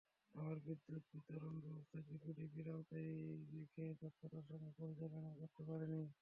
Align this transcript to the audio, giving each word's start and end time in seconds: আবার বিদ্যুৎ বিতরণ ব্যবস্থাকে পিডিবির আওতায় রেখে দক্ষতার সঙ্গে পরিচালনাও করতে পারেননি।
আবার 0.35 0.57
বিদ্যুৎ 0.65 1.03
বিতরণ 1.11 1.55
ব্যবস্থাকে 1.63 2.13
পিডিবির 2.23 2.67
আওতায় 2.73 3.11
রেখে 3.51 3.85
দক্ষতার 4.01 4.43
সঙ্গে 4.49 4.69
পরিচালনাও 4.77 5.39
করতে 5.41 5.61
পারেননি। 5.67 6.05